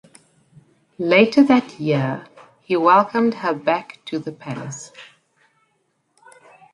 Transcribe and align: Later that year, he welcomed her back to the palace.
Later 0.97 1.43
that 1.43 1.79
year, 1.79 2.25
he 2.61 2.75
welcomed 2.75 3.35
her 3.35 3.53
back 3.53 4.03
to 4.05 4.17
the 4.17 4.31
palace. 4.31 4.91